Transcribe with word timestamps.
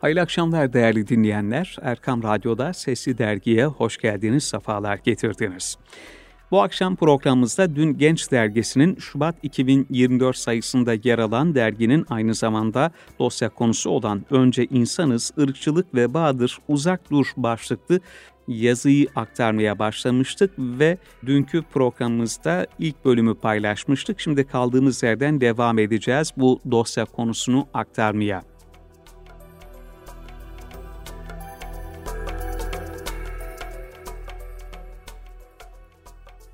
Hayırlı 0.00 0.20
akşamlar 0.20 0.72
değerli 0.72 1.08
dinleyenler. 1.08 1.76
Erkam 1.82 2.22
Radyo'da 2.22 2.72
Sesli 2.72 3.18
Dergi'ye 3.18 3.66
hoş 3.66 3.98
geldiniz, 3.98 4.44
sefalar 4.44 4.96
getirdiniz. 4.96 5.78
Bu 6.50 6.62
akşam 6.62 6.96
programımızda 6.96 7.76
dün 7.76 7.98
Genç 7.98 8.30
Dergisi'nin 8.30 8.96
Şubat 8.96 9.34
2024 9.42 10.36
sayısında 10.36 10.94
yer 11.04 11.18
alan 11.18 11.54
derginin 11.54 12.06
aynı 12.10 12.34
zamanda 12.34 12.90
dosya 13.18 13.48
konusu 13.48 13.90
olan 13.90 14.24
Önce 14.30 14.64
İnsanız, 14.64 15.32
ırkçılık 15.38 15.94
ve 15.94 16.14
Bağdır, 16.14 16.58
Uzak 16.68 17.10
Dur 17.10 17.26
başlıklı 17.36 18.00
yazıyı 18.48 19.06
aktarmaya 19.16 19.78
başlamıştık 19.78 20.50
ve 20.58 20.98
dünkü 21.26 21.62
programımızda 21.62 22.66
ilk 22.78 23.04
bölümü 23.04 23.34
paylaşmıştık. 23.34 24.20
Şimdi 24.20 24.44
kaldığımız 24.44 25.02
yerden 25.02 25.40
devam 25.40 25.78
edeceğiz 25.78 26.32
bu 26.36 26.60
dosya 26.70 27.04
konusunu 27.04 27.66
aktarmaya. 27.74 28.49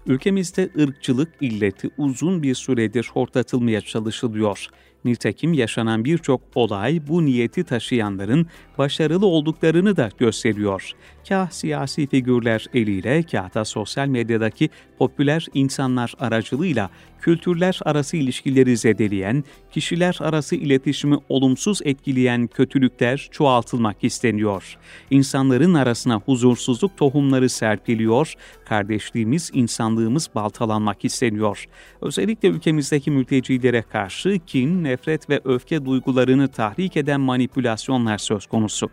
Ülkemizde 0.07 0.71
ırkçılık 0.79 1.29
illeti 1.41 1.91
uzun 1.99 2.43
bir 2.43 2.55
süredir 2.55 3.11
hortatılmaya 3.13 3.81
çalışılıyor. 3.81 4.67
Nitekim 5.07 5.53
yaşanan 5.53 6.05
birçok 6.05 6.41
olay 6.55 7.01
bu 7.09 7.25
niyeti 7.25 7.65
taşıyanların 7.65 8.47
başarılı 8.79 9.27
olduklarını 9.27 9.97
da 9.97 10.09
gösteriyor. 10.19 10.93
Kah 11.29 11.51
siyasi 11.51 12.07
figürler 12.07 12.67
eliyle, 12.75 13.23
kah 13.23 13.55
da 13.55 13.65
sosyal 13.65 14.09
medyadaki 14.09 14.71
popüler 14.99 15.47
insanlar 15.55 16.15
aracılığıyla 16.21 16.91
kültürler 17.21 17.81
arası 17.85 18.17
ilişkileri 18.17 18.77
zedeleyen, 18.77 19.45
kişiler 19.71 20.19
arası 20.21 20.57
iletişimi 20.57 21.17
olumsuz 21.29 21.81
etkileyen 21.85 22.47
kötülükler 22.47 23.29
çoğaltılmak 23.31 24.05
isteniyor. 24.05 24.79
İnsanların 25.11 25.75
arasına 25.75 26.17
huzursuzluk 26.17 26.97
tohumları 26.97 27.49
serpiliyor, 27.49 28.35
kardeşliğimiz, 28.65 29.51
insanlığımız 29.55 30.31
baltalanmak 30.35 31.05
isteniyor. 31.05 31.65
Özellikle 32.01 32.49
ülkemizdeki 32.49 33.11
mültecilere 33.11 33.83
karşı 33.83 34.39
kin, 34.47 34.85
nefret 34.97 35.31
ve 35.31 35.41
öfke 35.45 35.85
duygularını 35.85 36.49
tahrik 36.49 36.97
eden 36.97 37.21
manipülasyonlar 37.21 38.19
söz 38.19 38.47
konusu. 38.47 38.91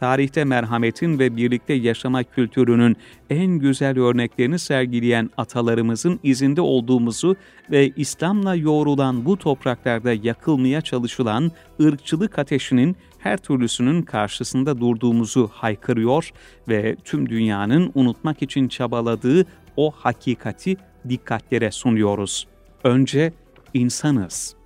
Tarihte 0.00 0.44
merhametin 0.44 1.18
ve 1.18 1.36
birlikte 1.36 1.74
yaşama 1.74 2.22
kültürünün 2.22 2.96
en 3.30 3.46
güzel 3.46 3.98
örneklerini 3.98 4.58
sergileyen 4.58 5.30
atalarımızın 5.36 6.20
izinde 6.22 6.60
olduğumuzu 6.60 7.36
ve 7.70 7.92
İslam'la 7.96 8.54
yoğrulan 8.54 9.24
bu 9.24 9.36
topraklarda 9.36 10.12
yakılmaya 10.12 10.80
çalışılan 10.80 11.52
ırkçılık 11.80 12.38
ateşinin 12.38 12.96
her 13.18 13.36
türlüsünün 13.36 14.02
karşısında 14.02 14.80
durduğumuzu 14.80 15.50
haykırıyor 15.52 16.30
ve 16.68 16.96
tüm 17.04 17.28
dünyanın 17.28 17.92
unutmak 17.94 18.42
için 18.42 18.68
çabaladığı 18.68 19.46
o 19.76 19.90
hakikati 19.90 20.76
dikkatlere 21.08 21.70
sunuyoruz. 21.70 22.46
Önce 22.84 23.32
insanız. 23.74 24.56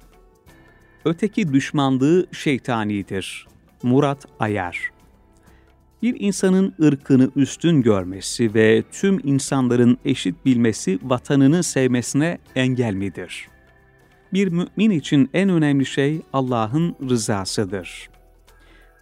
Öteki 1.04 1.52
düşmanlığı 1.52 2.26
şeytanidir. 2.32 3.46
Murat 3.82 4.26
Ayar 4.38 4.90
bir 6.02 6.16
insanın 6.20 6.74
ırkını 6.82 7.30
üstün 7.36 7.82
görmesi 7.82 8.54
ve 8.54 8.82
tüm 8.92 9.20
insanların 9.24 9.98
eşit 10.04 10.44
bilmesi 10.46 10.98
vatanını 11.02 11.62
sevmesine 11.62 12.38
engel 12.54 12.94
midir? 12.94 13.48
Bir 14.32 14.48
mümin 14.48 14.90
için 14.90 15.30
en 15.34 15.48
önemli 15.48 15.86
şey 15.86 16.20
Allah'ın 16.32 16.96
rızasıdır. 17.10 18.10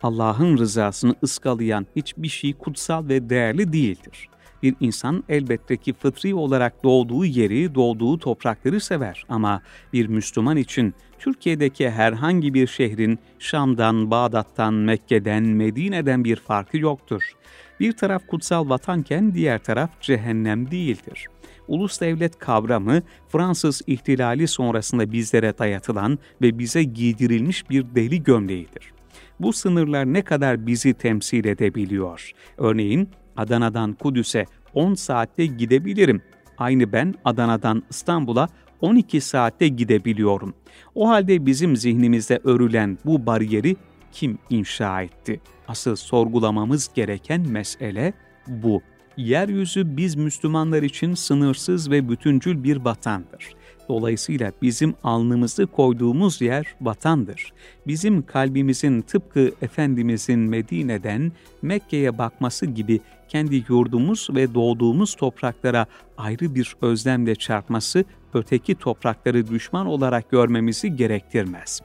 Allah'ın 0.02 0.58
rızasını 0.58 1.14
ıskalayan 1.22 1.86
hiçbir 1.96 2.28
şey 2.28 2.52
kutsal 2.52 3.08
ve 3.08 3.30
değerli 3.30 3.72
değildir. 3.72 4.28
Bir 4.62 4.74
insan 4.80 5.24
elbette 5.28 5.76
ki 5.76 5.92
fıtri 5.92 6.34
olarak 6.34 6.84
doğduğu 6.84 7.24
yeri, 7.24 7.74
doğduğu 7.74 8.18
toprakları 8.18 8.80
sever 8.80 9.24
ama 9.28 9.62
bir 9.92 10.06
Müslüman 10.06 10.56
için 10.56 10.94
Türkiye'deki 11.18 11.90
herhangi 11.90 12.54
bir 12.54 12.66
şehrin 12.66 13.18
Şam'dan, 13.38 14.10
Bağdat'tan, 14.10 14.74
Mekke'den, 14.74 15.42
Medine'den 15.42 16.24
bir 16.24 16.36
farkı 16.36 16.78
yoktur. 16.78 17.32
Bir 17.80 17.92
taraf 17.92 18.26
kutsal 18.26 18.68
vatanken 18.68 19.34
diğer 19.34 19.58
taraf 19.58 20.00
cehennem 20.00 20.70
değildir. 20.70 21.26
Ulus 21.68 22.00
devlet 22.00 22.38
kavramı 22.38 23.02
Fransız 23.28 23.82
ihtilali 23.86 24.48
sonrasında 24.48 25.12
bizlere 25.12 25.58
dayatılan 25.58 26.18
ve 26.42 26.58
bize 26.58 26.82
giydirilmiş 26.82 27.70
bir 27.70 27.86
deli 27.94 28.22
gömleğidir. 28.22 28.92
Bu 29.40 29.52
sınırlar 29.52 30.06
ne 30.12 30.22
kadar 30.22 30.66
bizi 30.66 30.94
temsil 30.94 31.44
edebiliyor? 31.44 32.32
Örneğin 32.58 33.08
Adana'dan 33.36 33.92
Kudüs'e 33.92 34.46
10 34.74 34.94
saatte 34.94 35.46
gidebilirim. 35.46 36.22
Aynı 36.58 36.92
ben 36.92 37.14
Adana'dan 37.24 37.82
İstanbul'a 37.90 38.48
12 38.80 39.20
saatte 39.20 39.68
gidebiliyorum. 39.68 40.54
O 40.94 41.08
halde 41.08 41.46
bizim 41.46 41.76
zihnimizde 41.76 42.40
örülen 42.44 42.98
bu 43.04 43.26
bariyeri 43.26 43.76
kim 44.12 44.38
inşa 44.50 45.02
etti? 45.02 45.40
Asıl 45.68 45.96
sorgulamamız 45.96 46.90
gereken 46.94 47.48
mesele 47.48 48.12
bu. 48.46 48.82
Yeryüzü 49.16 49.96
biz 49.96 50.16
Müslümanlar 50.16 50.82
için 50.82 51.14
sınırsız 51.14 51.90
ve 51.90 52.08
bütüncül 52.08 52.64
bir 52.64 52.76
vatandır. 52.76 53.54
Dolayısıyla 53.88 54.52
bizim 54.62 54.94
alnımızı 55.04 55.66
koyduğumuz 55.66 56.40
yer 56.40 56.74
vatandır. 56.80 57.52
Bizim 57.86 58.26
kalbimizin 58.26 59.00
tıpkı 59.00 59.52
Efendimizin 59.62 60.38
Medine'den 60.38 61.32
Mekke'ye 61.62 62.18
bakması 62.18 62.66
gibi 62.66 63.00
kendi 63.28 63.64
yurdumuz 63.68 64.28
ve 64.34 64.54
doğduğumuz 64.54 65.14
topraklara 65.14 65.86
ayrı 66.16 66.54
bir 66.54 66.76
özlemle 66.82 67.34
çarpması 67.34 68.04
öteki 68.34 68.74
toprakları 68.74 69.48
düşman 69.48 69.86
olarak 69.86 70.30
görmemizi 70.30 70.96
gerektirmez. 70.96 71.80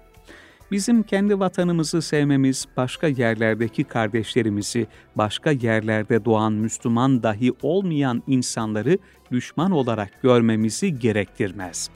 Bizim 0.74 1.04
kendi 1.04 1.40
vatanımızı 1.40 2.02
sevmemiz, 2.02 2.66
başka 2.78 3.08
yerlerdeki 3.08 3.84
kardeşlerimizi, 3.84 4.88
başka 5.16 5.52
yerlerde 5.52 6.26
doğan 6.26 6.54
Müslüman 6.54 7.24
dahi 7.24 7.54
olmayan 7.62 8.24
insanları 8.28 8.98
düşman 9.32 9.72
olarak 9.72 10.22
görmemizi 10.22 11.00
gerektirmez. 11.00 11.90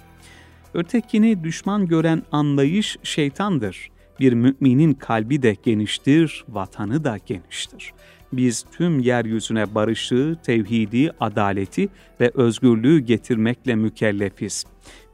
Ötekini 0.74 1.44
düşman 1.44 1.88
gören 1.88 2.24
anlayış 2.32 2.98
şeytandır. 3.04 3.90
Bir 4.20 4.34
müminin 4.34 4.94
kalbi 4.94 5.42
de 5.42 5.56
geniştir, 5.64 6.46
vatanı 6.50 7.04
da 7.04 7.18
geniştir 7.26 7.94
biz 8.34 8.66
tüm 8.72 9.00
yeryüzüne 9.00 9.76
barışı, 9.76 10.36
tevhidi, 10.44 11.12
adaleti 11.20 11.90
ve 12.20 12.32
özgürlüğü 12.34 13.00
getirmekle 13.00 13.76
mükellefiz. 13.76 14.66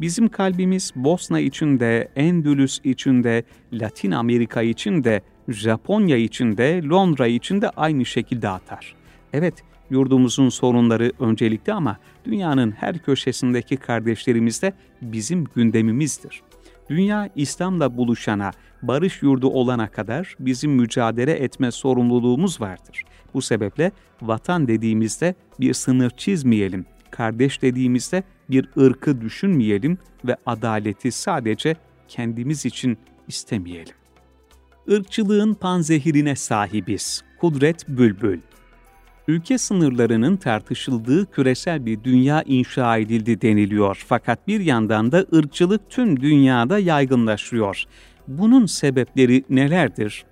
Bizim 0.01 0.29
kalbimiz 0.29 0.91
Bosna 0.95 1.39
için 1.39 1.79
de, 1.79 2.07
Endülüs 2.15 2.79
için 2.83 3.23
de, 3.23 3.43
Latin 3.73 4.11
Amerika 4.11 4.61
için 4.61 5.03
de, 5.03 5.21
Japonya 5.47 6.17
için 6.17 6.57
de, 6.57 6.81
Londra 6.83 7.27
için 7.27 7.61
de 7.61 7.69
aynı 7.69 8.05
şekilde 8.05 8.49
atar. 8.49 8.95
Evet, 9.33 9.53
yurdumuzun 9.89 10.49
sorunları 10.49 11.11
öncelikli 11.19 11.73
ama 11.73 11.97
dünyanın 12.25 12.71
her 12.71 12.97
köşesindeki 12.97 13.77
kardeşlerimiz 13.77 14.61
de 14.61 14.73
bizim 15.01 15.43
gündemimizdir. 15.55 16.41
Dünya 16.89 17.29
İslam'la 17.35 17.97
buluşana, 17.97 18.51
barış 18.81 19.21
yurdu 19.21 19.47
olana 19.47 19.87
kadar 19.87 20.35
bizim 20.39 20.71
mücadele 20.71 21.31
etme 21.31 21.71
sorumluluğumuz 21.71 22.61
vardır. 22.61 23.03
Bu 23.33 23.41
sebeple 23.41 23.91
vatan 24.21 24.67
dediğimizde 24.67 25.35
bir 25.59 25.73
sınır 25.73 26.09
çizmeyelim, 26.09 26.85
kardeş 27.11 27.61
dediğimizde 27.61 28.23
bir 28.49 28.69
ırkı 28.77 29.21
düşünmeyelim 29.21 29.97
ve 30.25 30.37
adaleti 30.45 31.11
sadece 31.11 31.75
kendimiz 32.07 32.65
için 32.65 32.97
istemeyelim. 33.27 33.95
Irkçılığın 34.87 35.53
panzehirine 35.53 36.35
sahibiz. 36.35 37.23
Kudret 37.39 37.87
Bülbül 37.87 38.39
ülke 39.27 39.57
sınırlarının 39.57 40.37
tartışıldığı 40.37 41.31
küresel 41.31 41.85
bir 41.85 42.03
dünya 42.03 42.43
inşa 42.45 42.97
edildi 42.97 43.41
deniliyor. 43.41 44.03
Fakat 44.07 44.47
bir 44.47 44.59
yandan 44.59 45.11
da 45.11 45.25
ırkçılık 45.35 45.89
tüm 45.89 46.21
dünyada 46.21 46.79
yaygınlaşıyor. 46.79 47.83
Bunun 48.27 48.65
sebepleri 48.65 49.43
nelerdir? 49.49 50.25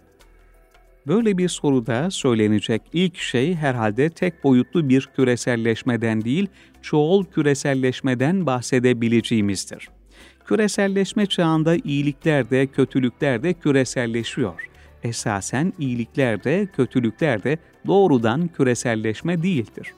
Böyle 1.08 1.38
bir 1.38 1.50
soruda 1.50 2.12
söylenecek 2.12 2.82
ilk 2.94 3.18
şey 3.18 3.56
herhalde 3.56 4.10
tek 4.10 4.44
boyutlu 4.44 4.90
bir 4.90 5.10
küreselleşmeden 5.16 6.22
değil, 6.22 6.48
çoğul 6.82 7.26
küreselleşmeden 7.26 8.46
bahsedebileceğimizdir. 8.46 9.90
Küreselleşme 10.46 11.26
çağında 11.26 11.76
iyilikler 11.76 12.50
de 12.50 12.68
kötülükler 12.68 13.44
de 13.44 13.54
küreselleşiyor 13.54 14.71
esasen 15.03 15.74
iyilikler 15.80 16.44
de 16.44 16.68
kötülükler 16.75 17.44
de 17.44 17.57
doğrudan 17.88 18.48
küreselleşme 18.48 19.44
değildir. 19.44 19.94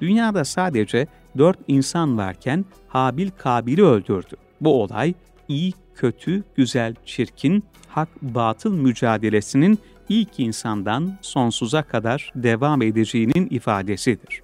Dünyada 0.00 0.44
sadece 0.44 1.06
dört 1.38 1.58
insan 1.68 2.18
varken 2.18 2.64
Habil 2.88 3.30
Kabil'i 3.38 3.84
öldürdü. 3.84 4.36
Bu 4.60 4.82
olay 4.82 5.14
iyi 5.48 5.72
kötü, 5.94 6.44
güzel, 6.56 6.94
çirkin, 7.04 7.64
hak, 7.88 8.08
batıl 8.22 8.74
mücadelesinin 8.74 9.78
ilk 10.08 10.40
insandan 10.40 11.18
sonsuza 11.20 11.82
kadar 11.82 12.32
devam 12.34 12.82
edeceğinin 12.82 13.48
ifadesidir. 13.50 14.42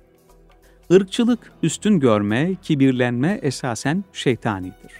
Irkçılık, 0.91 1.53
üstün 1.63 2.01
görme, 2.01 2.55
kibirlenme 2.63 3.39
esasen 3.43 4.05
şeytanidir. 4.13 4.93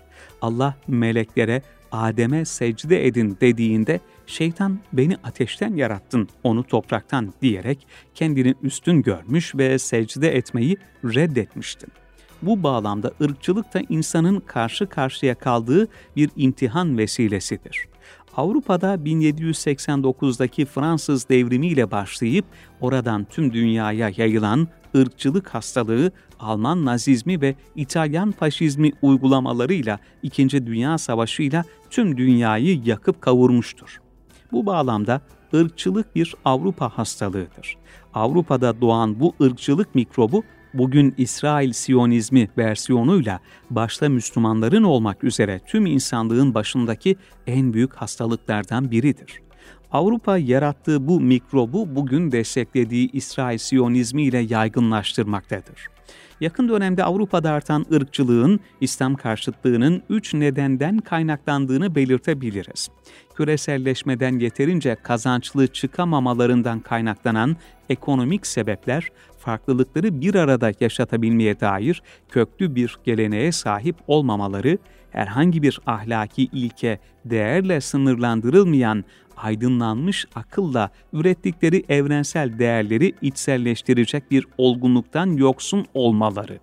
Allah 0.43 0.75
meleklere 0.89 1.63
Adem'e 1.93 2.45
secde 2.45 3.07
edin 3.07 3.39
dediğinde 3.41 4.01
şeytan 4.27 4.79
beni 4.93 5.17
ateşten 5.25 5.75
yarattın, 5.75 6.29
onu 6.43 6.65
topraktan 6.65 7.35
diyerek 7.43 7.87
kendini 8.15 8.55
üstün 8.63 9.03
görmüş 9.03 9.55
ve 9.55 9.79
secde 9.79 10.37
etmeyi 10.37 10.77
reddetmişti. 11.05 11.87
Bu 12.43 12.63
bağlamda 12.63 13.13
ırkçılık 13.23 13.75
da 13.75 13.83
insanın 13.89 14.41
karşı 14.41 14.87
karşıya 14.87 15.35
kaldığı 15.35 15.89
bir 16.17 16.31
imtihan 16.37 16.99
vesilesidir. 16.99 17.87
Avrupa'da 18.37 18.95
1789'daki 18.95 20.65
Fransız 20.65 21.29
devrimiyle 21.29 21.91
başlayıp 21.91 22.45
oradan 22.81 23.25
tüm 23.25 23.53
dünyaya 23.53 24.11
yayılan 24.17 24.69
ırkçılık 24.97 25.49
hastalığı 25.49 26.13
Alman 26.41 26.85
nazizmi 26.85 27.41
ve 27.41 27.55
İtalyan 27.77 28.33
faşizmi 28.33 28.93
uygulamalarıyla 29.03 29.99
İkinci 30.23 30.67
Dünya 30.67 30.99
Savaşı 30.99 31.43
ile 31.43 31.65
tüm 31.91 32.17
dünyayı 32.17 32.81
yakıp 32.85 33.23
kavurmuştur. 33.23 34.01
Bu 34.53 34.67
bağlamda 34.67 35.21
ırkçılık 35.55 36.17
bir 36.17 36.35
Avrupa 36.45 36.89
hastalığıdır. 36.89 37.77
Avrupa'da 38.15 38.81
doğan 38.81 39.21
bu 39.21 39.35
ırkçılık 39.43 39.95
mikrobu 39.95 40.43
bugün 40.75 41.15
İsrail 41.19 41.73
Siyonizmi 41.73 42.49
versiyonuyla 42.59 43.41
başta 43.71 44.09
Müslümanların 44.09 44.83
olmak 44.83 45.25
üzere 45.25 45.61
tüm 45.67 45.87
insanlığın 45.87 46.55
başındaki 46.55 47.17
en 47.47 47.73
büyük 47.73 47.95
hastalıklardan 47.95 48.91
biridir. 48.91 49.41
Avrupa 49.93 50.39
yarattığı 50.39 51.09
bu 51.09 51.21
mikrobu 51.21 51.95
bugün 51.95 52.33
desteklediği 52.33 53.11
İsrail 53.13 53.59
Siyonizmi 53.59 54.23
ile 54.23 54.39
yaygınlaştırmaktadır. 54.39 55.89
Yakın 56.41 56.69
dönemde 56.69 57.05
Avrupa'da 57.05 57.51
artan 57.51 57.87
ırkçılığın, 57.93 58.61
İslam 58.81 59.15
karşıtlığının 59.15 60.03
üç 60.11 60.35
nedenden 60.35 60.99
kaynaklandığını 60.99 61.95
belirtebiliriz. 61.95 62.89
Küreselleşmeden 63.35 64.39
yeterince 64.39 64.97
kazançlı 65.03 65.67
çıkamamalarından 65.67 66.81
kaynaklanan 66.81 67.57
ekonomik 67.89 68.47
sebepler, 68.47 69.09
farklılıkları 69.41 70.21
bir 70.21 70.35
arada 70.35 70.73
yaşatabilmeye 70.81 71.61
dair 71.61 72.03
köklü 72.29 72.75
bir 72.75 72.99
geleneğe 73.05 73.53
sahip 73.53 73.97
olmamaları, 74.07 74.79
herhangi 75.11 75.63
bir 75.63 75.81
ahlaki 75.87 76.43
ilke, 76.43 76.99
değerle 77.25 77.81
sınırlandırılmayan 77.81 79.05
aydınlanmış 79.37 80.27
akılla 80.35 80.91
ürettikleri 81.13 81.85
evrensel 81.89 82.59
değerleri 82.59 83.13
içselleştirecek 83.23 84.31
bir 84.31 84.47
olgunluktan 84.59 85.27
yoksun 85.27 85.87
olmaları. 85.95 86.59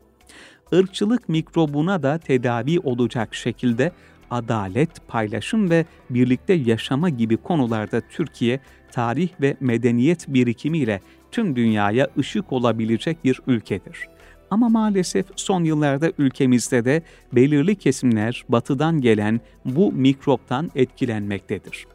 Irkçılık 0.71 1.29
mikrobuna 1.29 2.03
da 2.03 2.17
tedavi 2.17 2.79
olacak 2.79 3.35
şekilde 3.35 3.91
adalet, 4.31 5.07
paylaşım 5.07 5.69
ve 5.69 5.85
birlikte 6.09 6.53
yaşama 6.53 7.09
gibi 7.09 7.37
konularda 7.37 8.01
Türkiye, 8.01 8.59
tarih 8.91 9.29
ve 9.41 9.57
medeniyet 9.59 10.27
birikimiyle 10.27 11.01
tüm 11.31 11.55
dünyaya 11.55 12.07
ışık 12.17 12.53
olabilecek 12.53 13.23
bir 13.23 13.41
ülkedir. 13.47 14.07
Ama 14.51 14.69
maalesef 14.69 15.25
son 15.35 15.63
yıllarda 15.63 16.11
ülkemizde 16.17 16.85
de 16.85 17.01
belirli 17.33 17.75
kesimler 17.75 18.45
batıdan 18.49 19.01
gelen 19.01 19.41
bu 19.65 19.91
mikroptan 19.91 20.71
etkilenmektedir 20.75 21.85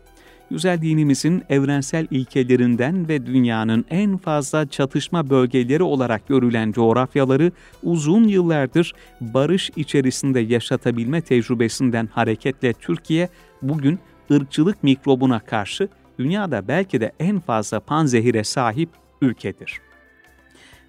güzel 0.52 0.82
dinimizin 0.82 1.42
evrensel 1.48 2.06
ilkelerinden 2.10 3.08
ve 3.08 3.26
dünyanın 3.26 3.84
en 3.90 4.16
fazla 4.16 4.68
çatışma 4.68 5.30
bölgeleri 5.30 5.82
olarak 5.82 6.28
görülen 6.28 6.72
coğrafyaları 6.72 7.52
uzun 7.82 8.24
yıllardır 8.24 8.94
barış 9.20 9.70
içerisinde 9.76 10.40
yaşatabilme 10.40 11.20
tecrübesinden 11.20 12.08
hareketle 12.12 12.72
Türkiye 12.72 13.28
bugün 13.62 13.98
ırkçılık 14.30 14.82
mikrobuna 14.82 15.40
karşı 15.40 15.88
dünyada 16.18 16.68
belki 16.68 17.00
de 17.00 17.12
en 17.20 17.40
fazla 17.40 17.80
panzehire 17.80 18.44
sahip 18.44 18.88
ülkedir. 19.22 19.80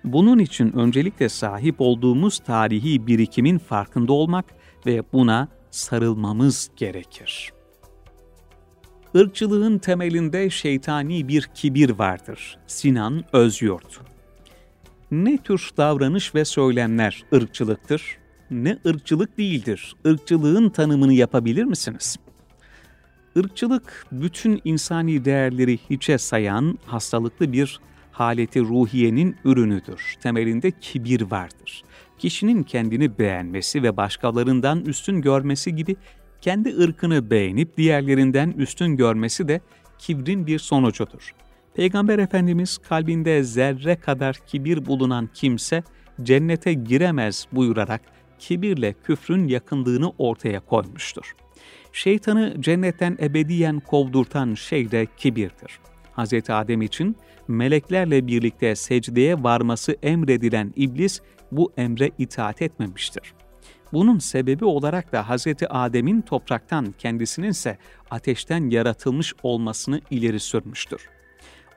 Bunun 0.04 0.40
için 0.40 0.72
öncelikle 0.72 1.30
sahip 1.30 1.76
olduğumuz 1.80 2.40
tarihi 2.40 3.08
birikimin 3.08 3.58
farkında 3.58 4.14
olmak 4.14 4.46
ve 4.86 5.04
buna 5.14 5.48
sarılmamız 5.72 6.70
gerekir. 6.76 7.54
Irkçılığın 9.14 9.78
temelinde 9.78 10.50
şeytani 10.50 11.28
bir 11.28 11.50
kibir 11.54 11.90
vardır. 11.90 12.58
Sinan 12.68 13.24
Özyurt 13.34 14.00
Ne 15.12 15.38
tür 15.38 15.70
davranış 15.78 16.36
ve 16.36 16.46
söylemler 16.46 17.24
ırkçılıktır? 17.34 18.18
Ne 18.52 18.78
ırkçılık 18.88 19.38
değildir? 19.38 19.96
Irkçılığın 20.06 20.70
tanımını 20.70 21.14
yapabilir 21.14 21.64
misiniz? 21.64 22.18
Irkçılık, 23.36 24.08
bütün 24.12 24.62
insani 24.66 25.26
değerleri 25.26 25.80
hiçe 25.90 26.18
sayan 26.18 26.80
hastalıklı 26.86 27.54
bir 27.54 27.80
haleti 28.14 28.62
ruhiyenin 28.62 29.36
ürünüdür. 29.46 30.16
Temelinde 30.22 30.72
kibir 30.72 31.22
vardır. 31.22 31.84
Kişinin 32.18 32.64
kendini 32.64 33.20
beğenmesi 33.20 33.84
ve 33.84 33.98
başkalarından 33.98 34.86
üstün 34.86 35.22
görmesi 35.22 35.76
gibi 35.76 35.96
kendi 36.42 36.78
ırkını 36.78 37.30
beğenip 37.30 37.78
diğerlerinden 37.78 38.52
üstün 38.52 38.98
görmesi 38.98 39.48
de 39.48 39.62
kibrin 40.00 40.48
bir 40.48 40.60
sonucudur. 40.60 41.34
Peygamber 41.76 42.20
Efendimiz 42.20 42.78
kalbinde 42.78 43.44
zerre 43.44 43.96
kadar 43.96 44.40
kibir 44.48 44.86
bulunan 44.86 45.30
kimse 45.34 45.84
cennete 46.24 46.74
giremez 46.74 47.48
buyurarak 47.52 48.02
kibirle 48.40 48.96
küfrün 49.04 49.48
yakınlığını 49.48 50.12
ortaya 50.18 50.60
koymuştur. 50.60 51.36
Şeytanı 51.94 52.56
cennetten 52.60 53.18
ebediyen 53.22 53.80
kovdurtan 53.80 54.54
şey 54.54 54.92
de 54.92 55.08
kibirdir. 55.18 55.80
Hz. 56.18 56.50
Adem 56.50 56.82
için 56.82 57.16
meleklerle 57.48 58.28
birlikte 58.28 58.76
secdeye 58.76 59.44
varması 59.44 59.96
emredilen 60.04 60.74
iblis 60.76 61.22
bu 61.52 61.74
emre 61.78 62.12
itaat 62.18 62.62
etmemiştir. 62.62 63.34
Bunun 63.94 64.20
sebebi 64.20 64.66
olarak 64.66 65.12
da 65.12 65.30
Hz. 65.30 65.48
Adem'in 65.70 66.22
topraktan 66.22 66.94
kendisinin 66.98 67.50
ise 67.50 67.78
ateşten 68.12 68.70
yaratılmış 68.70 69.34
olmasını 69.44 70.02
ileri 70.12 70.40
sürmüştür. 70.40 71.10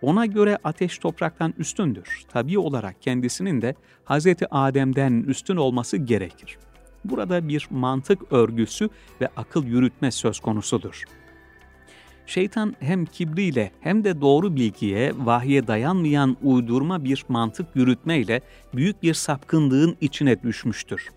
Ona 0.02 0.26
göre 0.26 0.58
ateş 0.64 0.98
topraktan 0.98 1.54
üstündür. 1.58 2.22
Tabi 2.28 2.58
olarak 2.58 3.02
kendisinin 3.02 3.62
de 3.62 3.74
Hz. 4.04 4.26
Adem'den 4.50 5.24
üstün 5.28 5.56
olması 5.56 5.96
gerekir. 5.96 6.58
Burada 7.04 7.48
bir 7.48 7.66
mantık 7.70 8.32
örgüsü 8.32 8.88
ve 9.20 9.28
akıl 9.36 9.64
yürütme 9.64 10.10
söz 10.10 10.40
konusudur. 10.40 11.02
Şeytan 12.26 12.74
hem 12.80 13.06
kibriyle 13.06 13.70
hem 13.80 14.04
de 14.04 14.20
doğru 14.20 14.56
bilgiye, 14.56 15.12
vahye 15.16 15.66
dayanmayan 15.66 16.36
uydurma 16.42 17.04
bir 17.04 17.24
mantık 17.28 17.66
yürütmeyle 17.74 18.40
büyük 18.74 19.02
bir 19.02 19.14
sapkınlığın 19.14 19.96
içine 20.00 20.42
düşmüştür 20.42 21.10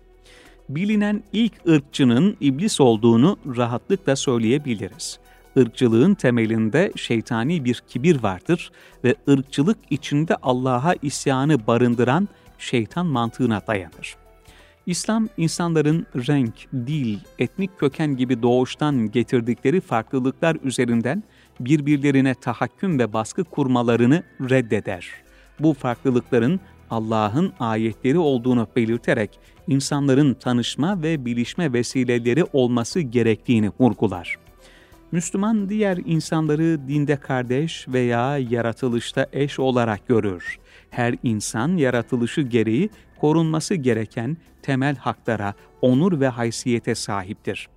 bilinen 0.74 1.22
ilk 1.32 1.52
ırkçının 1.68 2.36
iblis 2.40 2.80
olduğunu 2.80 3.38
rahatlıkla 3.56 4.16
söyleyebiliriz. 4.16 5.18
Irkçılığın 5.56 6.14
temelinde 6.14 6.92
şeytani 6.96 7.64
bir 7.64 7.82
kibir 7.88 8.22
vardır 8.22 8.70
ve 9.04 9.14
ırkçılık 9.28 9.78
içinde 9.90 10.36
Allah'a 10.42 10.94
isyanı 11.02 11.66
barındıran 11.66 12.28
şeytan 12.58 13.06
mantığına 13.06 13.60
dayanır. 13.66 14.19
İslam, 14.86 15.28
insanların 15.36 16.06
renk, 16.16 16.54
dil, 16.72 17.18
etnik 17.38 17.78
köken 17.78 18.16
gibi 18.16 18.42
doğuştan 18.42 19.10
getirdikleri 19.10 19.80
farklılıklar 19.80 20.56
üzerinden 20.64 21.22
birbirlerine 21.60 22.34
tahakküm 22.34 22.98
ve 22.98 23.12
baskı 23.12 23.44
kurmalarını 23.44 24.22
reddeder. 24.40 25.08
Bu 25.60 25.74
farklılıkların 25.74 26.60
Allah'ın 26.90 27.52
ayetleri 27.60 28.18
olduğunu 28.18 28.68
belirterek 28.76 29.38
insanların 29.68 30.34
tanışma 30.34 31.02
ve 31.02 31.24
bilişme 31.24 31.72
vesileleri 31.72 32.44
olması 32.52 33.00
gerektiğini 33.00 33.70
vurgular. 33.80 34.36
Müslüman 35.12 35.68
diğer 35.68 35.98
insanları 36.04 36.88
dinde 36.88 37.16
kardeş 37.16 37.88
veya 37.88 38.38
yaratılışta 38.38 39.26
eş 39.32 39.58
olarak 39.58 40.08
görür. 40.08 40.58
Her 40.90 41.16
insan 41.22 41.76
yaratılışı 41.76 42.40
gereği 42.40 42.90
korunması 43.20 43.74
gereken 43.74 44.36
temel 44.62 44.96
haklara, 44.96 45.54
onur 45.80 46.20
ve 46.20 46.28
haysiyete 46.28 46.94
sahiptir. 46.94 47.68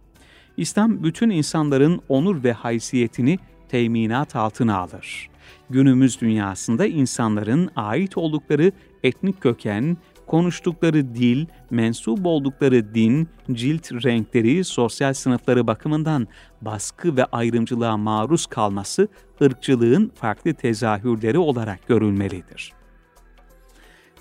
İslam 0.58 1.04
bütün 1.04 1.30
insanların 1.30 2.02
onur 2.10 2.44
ve 2.44 2.54
haysiyetini 2.54 3.40
teminat 3.70 4.36
altına 4.36 4.78
alır. 4.78 5.30
Günümüz 5.70 6.22
dünyasında 6.22 6.86
insanların 6.86 7.70
ait 7.76 8.18
oldukları 8.18 8.72
etnik 9.04 9.42
köken, 9.42 9.98
konuştukları 10.28 11.16
dil, 11.16 11.46
mensup 11.72 12.26
oldukları 12.26 12.96
din, 12.96 13.28
cilt 13.52 13.92
renkleri, 13.92 14.64
sosyal 14.64 15.14
sınıfları 15.14 15.68
bakımından 15.68 16.28
baskı 16.62 17.18
ve 17.18 17.26
ayrımcılığa 17.26 17.98
maruz 17.98 18.46
kalması 18.46 19.08
ırkçılığın 19.42 20.12
farklı 20.16 20.54
tezahürleri 20.54 21.38
olarak 21.38 21.88
görülmelidir. 21.88 22.83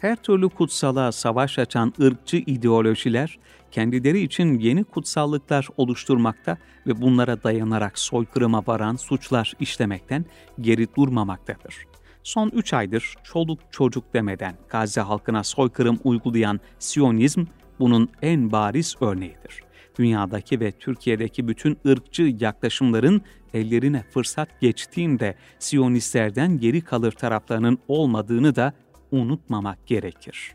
Her 0.03 0.17
türlü 0.17 0.49
kutsala 0.49 1.13
savaş 1.13 1.59
açan 1.59 1.95
ırkçı 2.01 2.37
ideolojiler, 2.37 3.39
kendileri 3.71 4.21
için 4.21 4.59
yeni 4.59 4.85
kutsallıklar 4.85 5.69
oluşturmakta 5.77 6.57
ve 6.87 7.03
bunlara 7.03 7.43
dayanarak 7.43 7.99
soykırıma 7.99 8.63
varan 8.67 8.97
suçlar 8.97 9.53
işlemekten 9.61 10.25
geri 10.61 10.95
durmamaktadır. 10.97 11.77
Son 12.23 12.49
3 12.49 12.73
aydır 12.73 13.15
çoluk 13.25 13.59
çocuk 13.71 14.15
demeden 14.15 14.55
Gazze 14.69 15.01
halkına 15.01 15.45
soykırım 15.45 15.99
uygulayan 16.05 16.61
Siyonizm 16.79 17.45
bunun 17.79 18.09
en 18.23 18.53
bariz 18.53 18.97
örneğidir. 19.01 19.63
Dünyadaki 19.99 20.61
ve 20.61 20.73
Türkiye'deki 20.73 21.49
bütün 21.49 21.79
ırkçı 21.87 22.23
yaklaşımların 22.41 23.23
ellerine 23.55 24.05
fırsat 24.11 24.61
geçtiğinde 24.61 25.35
Siyonistlerden 25.59 26.59
geri 26.59 26.81
kalır 26.81 27.13
taraflarının 27.13 27.79
olmadığını 27.89 28.57
da 28.57 28.73
unutmamak 29.13 29.87
gerekir. 29.87 30.55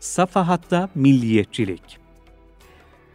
Safahatta 0.00 0.88
milliyetçilik 0.94 1.98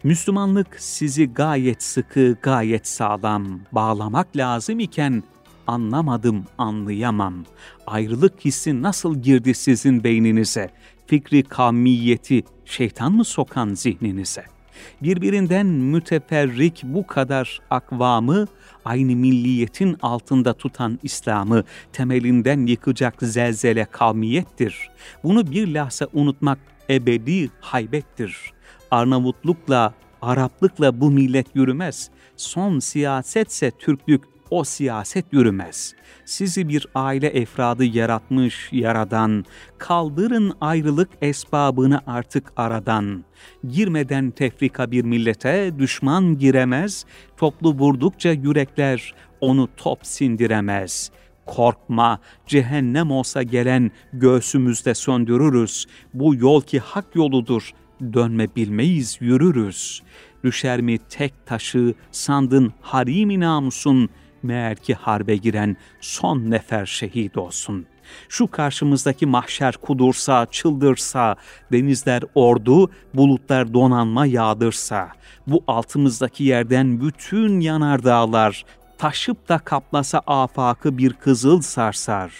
Müslümanlık 0.04 0.76
sizi 0.80 1.34
gayet 1.34 1.84
sıkı, 1.84 2.38
gayet 2.42 2.88
sağlam 2.88 3.60
bağlamak 3.72 4.38
lazım 4.38 4.80
iken 4.80 5.24
anlamadım, 5.68 6.46
anlayamam. 6.58 7.46
Ayrılık 7.88 8.46
hissi 8.46 8.82
nasıl 8.82 9.22
girdi 9.22 9.54
sizin 9.54 10.04
beyninize? 10.04 10.70
Fikri 11.08 11.44
kamiyeti 11.44 12.44
şeytan 12.66 13.12
mı 13.14 13.26
sokan 13.26 13.74
zihninize? 13.74 14.53
Birbirinden 15.02 15.66
müteferrik 15.66 16.82
bu 16.84 17.08
kadar 17.08 17.60
akvamı, 17.70 18.48
aynı 18.86 19.16
milliyetin 19.16 19.98
altında 20.02 20.54
tutan 20.54 21.00
İslam'ı 21.04 21.64
temelinden 21.94 22.66
yıkacak 22.66 23.16
zelzele 23.22 23.86
kavmiyettir. 23.86 24.90
Bunu 25.24 25.52
bir 25.52 25.68
lahza 25.68 26.08
unutmak 26.14 26.60
ebedi 26.90 27.50
haybettir. 27.62 28.54
Arnavutlukla, 28.92 29.94
Araplıkla 30.22 31.02
bu 31.02 31.12
millet 31.12 31.56
yürümez. 31.56 32.10
Son 32.38 32.80
siyasetse 32.80 33.72
Türklük 33.72 34.33
o 34.54 34.64
siyaset 34.64 35.26
yürümez. 35.32 35.96
Sizi 36.26 36.68
bir 36.68 36.88
aile 36.96 37.28
efradı 37.28 37.86
yaratmış 37.86 38.70
yaradan, 38.72 39.46
kaldırın 39.78 40.54
ayrılık 40.62 41.10
esbabını 41.22 42.02
artık 42.08 42.54
aradan. 42.58 43.24
Girmeden 43.68 44.32
tefrika 44.32 44.92
bir 44.92 45.04
millete 45.04 45.72
düşman 45.80 46.38
giremez, 46.38 47.06
toplu 47.38 47.74
vurdukça 47.74 48.32
yürekler 48.32 49.14
onu 49.42 49.70
top 49.78 50.00
sindiremez.'' 50.04 51.12
Korkma, 51.46 52.20
cehennem 52.48 53.12
olsa 53.12 53.44
gelen 53.44 53.92
göğsümüzde 54.14 54.96
söndürürüz. 54.96 55.86
Bu 56.14 56.36
yol 56.36 56.62
ki 56.62 56.80
hak 56.80 57.16
yoludur, 57.16 57.72
dönme 58.14 58.56
bilmeyiz 58.56 59.18
yürürüz. 59.22 60.04
Düşer 60.44 60.82
mi 60.82 60.98
tek 61.10 61.46
taşı, 61.46 61.94
sandın 62.12 62.74
harimi 62.82 63.40
namusun, 63.40 64.10
meğer 64.44 64.76
ki 64.76 64.94
harbe 64.94 65.36
giren 65.36 65.78
son 66.02 66.52
nefer 66.52 66.86
şehit 66.86 67.38
olsun. 67.38 67.86
Şu 68.30 68.48
karşımızdaki 68.48 69.26
mahşer 69.26 69.78
kudursa, 69.78 70.48
çıldırsa, 70.52 71.36
denizler 71.72 72.24
ordu, 72.36 72.92
bulutlar 73.14 73.74
donanma 73.74 74.26
yağdırsa, 74.26 75.10
bu 75.48 75.64
altımızdaki 75.68 76.44
yerden 76.44 77.02
bütün 77.02 77.60
yanardağlar, 77.60 78.66
taşıp 78.98 79.50
da 79.50 79.58
kaplasa 79.58 80.22
afakı 80.28 80.98
bir 80.98 81.14
kızıl 81.14 81.62
sarsar. 81.62 82.32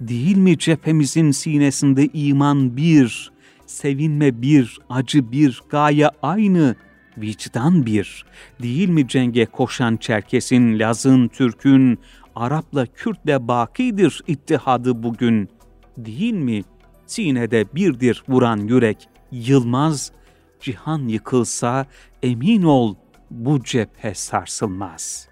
Değil 0.00 0.36
mi 0.36 0.58
cephemizin 0.58 1.30
sinesinde 1.30 2.06
iman 2.06 2.76
bir, 2.76 3.32
sevinme 3.66 4.42
bir, 4.42 4.78
acı 4.90 5.32
bir, 5.32 5.62
gaye 5.70 6.10
aynı, 6.22 6.76
vicdan 7.18 7.86
bir. 7.86 8.24
Değil 8.62 8.88
mi 8.88 9.08
cenge 9.08 9.46
koşan 9.46 9.96
Çerkes'in, 9.96 10.78
Laz'ın, 10.78 11.28
Türk'ün, 11.28 11.98
Arap'la 12.34 12.86
Kürt'le 12.86 13.48
bakidir 13.48 14.22
ittihadı 14.26 15.02
bugün. 15.02 15.48
Değil 15.96 16.34
mi? 16.34 16.62
Sinede 17.06 17.74
birdir 17.74 18.22
vuran 18.28 18.56
yürek, 18.56 19.08
yılmaz, 19.32 20.12
cihan 20.60 21.08
yıkılsa 21.08 21.86
emin 22.22 22.62
ol 22.62 22.94
bu 23.30 23.64
cephe 23.64 24.14
sarsılmaz. 24.14 25.28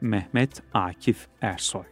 Mehmet 0.00 0.62
Akif 0.74 1.26
Ersoy 1.40 1.84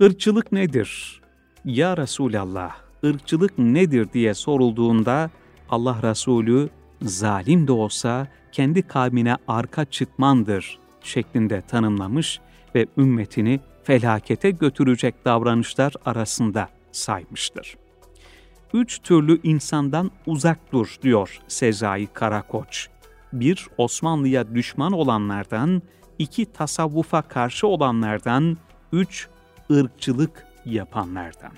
Irkçılık 0.00 0.52
nedir? 0.52 1.20
Ya 1.64 1.96
Resulallah, 1.96 2.76
ırkçılık 3.04 3.58
nedir 3.58 4.08
diye 4.12 4.34
sorulduğunda 4.34 5.30
Allah 5.70 5.98
Resulü 6.02 6.68
zalim 7.02 7.66
de 7.66 7.72
olsa 7.72 8.28
kendi 8.52 8.82
kavmine 8.82 9.36
arka 9.48 9.84
çıkmandır 9.84 10.78
şeklinde 11.02 11.60
tanımlamış 11.60 12.40
ve 12.74 12.86
ümmetini 12.98 13.60
felakete 13.84 14.50
götürecek 14.50 15.24
davranışlar 15.24 15.92
arasında 16.04 16.68
saymıştır. 16.92 17.76
Üç 18.74 18.98
türlü 18.98 19.40
insandan 19.42 20.10
uzak 20.26 20.72
dur 20.72 20.96
diyor 21.02 21.38
Sezai 21.48 22.06
Karakoç. 22.06 22.88
Bir, 23.32 23.66
Osmanlı'ya 23.78 24.54
düşman 24.54 24.92
olanlardan, 24.92 25.82
iki, 26.18 26.52
tasavvufa 26.52 27.22
karşı 27.22 27.66
olanlardan, 27.66 28.56
üç, 28.92 29.28
ırkçılık 29.70 30.46
yapanlardan. 30.64 31.52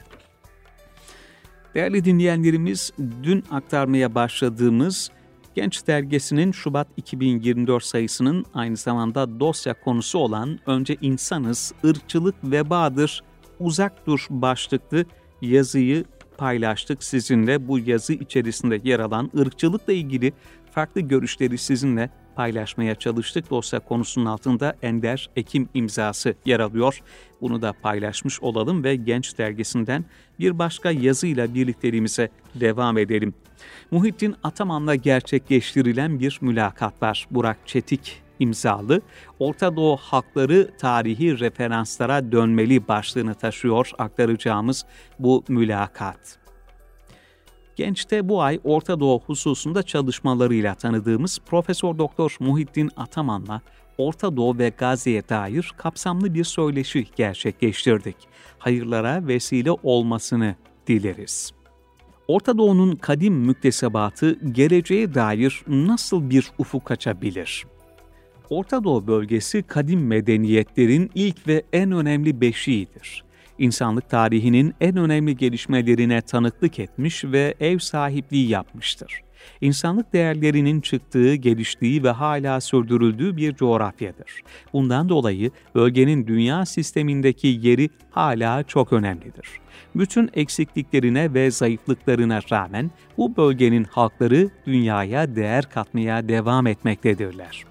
Değerli 1.75 2.05
dinleyenlerimiz, 2.05 2.93
dün 3.23 3.45
aktarmaya 3.51 4.15
başladığımız 4.15 5.11
Genç 5.55 5.87
Dergisi'nin 5.87 6.53
Şubat 6.53 6.89
2024 6.97 7.85
sayısının 7.85 8.45
aynı 8.55 8.77
zamanda 8.77 9.41
dosya 9.41 9.75
konusu 9.81 10.19
olan 10.19 10.59
Önce 10.67 10.97
insanız, 11.01 11.73
ırkçılık 11.85 12.35
vebadır, 12.45 13.23
uzak 13.61 14.07
dur 14.07 14.27
başlıklı 14.31 15.05
yazıyı 15.43 16.05
paylaştık 16.39 17.05
sizinle. 17.05 17.69
Bu 17.69 17.79
yazı 17.79 18.13
içerisinde 18.13 18.81
yer 18.85 19.01
alan 19.01 19.31
ırkçılıkla 19.39 19.93
ilgili 19.93 20.33
farklı 20.73 21.01
görüşleri 21.01 21.59
sizinle 21.59 22.11
paylaşmaya 22.37 22.95
çalıştık. 22.95 23.51
Dosya 23.51 23.81
konusunun 23.81 24.27
altında 24.27 24.77
Ender 24.83 25.31
Ekim 25.37 25.69
imzası 25.75 26.35
yer 26.45 26.61
alıyor. 26.61 27.03
Bunu 27.41 27.63
da 27.63 27.73
paylaşmış 27.83 28.43
olalım 28.43 28.85
ve 28.85 28.97
Genç 28.97 29.39
Dergisi'nden 29.39 30.05
bir 30.39 30.59
başka 30.59 30.91
yazıyla 30.91 31.55
birlikteliğimize 31.55 32.29
devam 32.55 32.99
edelim. 32.99 33.35
Muhittin 33.91 34.37
Ataman'la 34.43 34.95
gerçekleştirilen 34.95 36.21
bir 36.21 36.39
mülakat 36.41 37.03
var. 37.03 37.27
Burak 37.31 37.59
Çetik 37.67 38.23
imzalı 38.39 39.01
Orta 39.39 39.77
Doğu 39.77 39.97
halkları 39.97 40.71
tarihi 40.79 41.41
referanslara 41.41 42.33
dönmeli 42.33 42.89
başlığını 42.89 43.35
taşıyor 43.35 43.91
aktaracağımız 43.99 44.85
bu 45.19 45.45
mülakat. 45.49 46.39
Genç'te 47.77 48.29
bu 48.29 48.43
ay 48.43 48.61
Orta 48.65 49.01
Doğu 49.01 49.21
hususunda 49.21 49.83
çalışmalarıyla 49.83 50.75
tanıdığımız 50.75 51.39
Profesör 51.47 51.99
Doktor 51.99 52.37
Muhittin 52.41 52.91
Ataman'la 52.97 53.61
Orta 53.99 54.37
Doğu 54.37 54.59
ve 54.59 54.69
Gazze'ye 54.69 55.29
dair 55.29 55.73
kapsamlı 55.77 56.35
bir 56.35 56.45
söyleşi 56.45 57.07
gerçekleştirdik. 57.17 58.17
Hayırlara 58.59 59.27
vesile 59.27 59.71
olmasını 59.71 60.55
dileriz. 60.87 61.60
Orta 62.31 62.59
Doğu'nun 62.59 62.97
kadim 62.97 63.35
müktesebatı 63.35 64.39
geleceğe 64.53 65.15
dair 65.15 65.63
nasıl 65.67 66.31
bir 66.31 66.51
ufuk 66.59 66.91
açabilir? 66.91 67.67
Orta 68.51 68.85
Doğu 68.85 69.07
bölgesi 69.07 69.63
kadim 69.63 70.07
medeniyetlerin 70.07 71.11
ilk 71.15 71.49
ve 71.49 71.63
en 71.73 71.93
önemli 71.93 72.41
beşiğidir 72.41 73.25
insanlık 73.61 74.11
tarihinin 74.11 74.75
en 74.81 74.97
önemli 74.97 75.37
gelişmelerine 75.37 76.23
tanıklık 76.23 76.79
etmiş 76.79 77.25
ve 77.25 77.55
ev 77.61 77.79
sahipliği 77.79 78.49
yapmıştır. 78.49 79.21
İnsanlık 79.61 80.13
değerlerinin 80.13 80.81
çıktığı, 80.81 81.35
geliştiği 81.35 82.03
ve 82.03 82.11
hala 82.11 82.61
sürdürüldüğü 82.61 83.37
bir 83.37 83.55
coğrafyadır. 83.55 84.43
Bundan 84.73 85.09
dolayı 85.09 85.51
bölgenin 85.75 86.27
dünya 86.27 86.67
sistemindeki 86.67 87.49
yeri 87.63 87.91
hala 88.11 88.63
çok 88.63 88.93
önemlidir. 88.93 89.49
Bütün 89.95 90.31
eksikliklerine 90.35 91.35
ve 91.35 91.51
zayıflıklarına 91.51 92.41
rağmen 92.53 92.91
bu 93.19 93.37
bölgenin 93.37 93.85
halkları 93.85 94.51
dünyaya 94.67 95.37
değer 95.37 95.71
katmaya 95.71 96.29
devam 96.29 96.67
etmektedirler. 96.67 97.65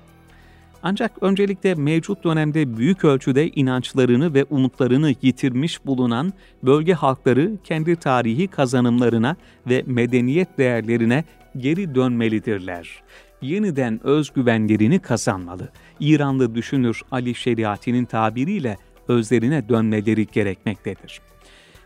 Ancak 0.84 1.24
öncelikle 1.24 1.76
mevcut 1.76 2.24
dönemde 2.24 2.78
büyük 2.78 3.06
ölçüde 3.06 3.50
inançlarını 3.50 4.34
ve 4.34 4.46
umutlarını 4.50 5.14
yitirmiş 5.22 5.86
bulunan 5.86 6.34
bölge 6.64 6.94
halkları 6.94 7.52
kendi 7.64 7.96
tarihi 7.96 8.48
kazanımlarına 8.48 9.36
ve 9.70 9.84
medeniyet 9.86 10.58
değerlerine 10.58 11.24
geri 11.58 11.96
dönmelidirler. 11.96 13.04
Yeniden 13.42 14.00
özgüvenlerini 14.04 15.00
kazanmalı. 15.00 15.70
İranlı 16.00 16.56
düşünür 16.56 17.02
Ali 17.12 17.36
Şeriati'nin 17.36 18.06
tabiriyle 18.06 18.78
özlerine 19.08 19.70
dönmeleri 19.70 20.28
gerekmektedir. 20.28 21.22